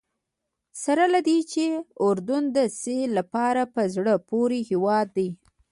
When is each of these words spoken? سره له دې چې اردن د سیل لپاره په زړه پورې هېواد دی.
سره 0.83 1.03
له 1.13 1.19
دې 1.27 1.39
چې 1.51 1.65
اردن 2.05 2.43
د 2.55 2.57
سیل 2.81 3.09
لپاره 3.19 3.61
په 3.75 3.81
زړه 3.95 4.13
پورې 4.29 4.59
هېواد 4.69 5.07
دی. 5.17 5.29